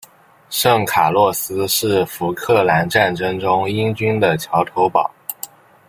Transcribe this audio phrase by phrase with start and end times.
[0.49, 5.11] 圣卡洛斯是福克兰战争中英军的桥头堡。